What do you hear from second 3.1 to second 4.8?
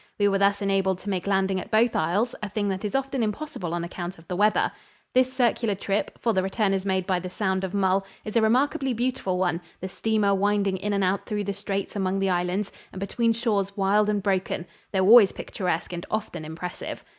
impossible on account of the weather.